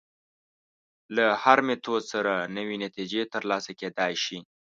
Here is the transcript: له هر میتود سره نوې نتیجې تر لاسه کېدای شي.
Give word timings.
له 1.15 1.25
هر 1.43 1.59
میتود 1.67 2.01
سره 2.13 2.33
نوې 2.57 2.75
نتیجې 2.85 3.21
تر 3.33 3.43
لاسه 3.51 3.71
کېدای 3.79 4.13
شي. 4.23 4.37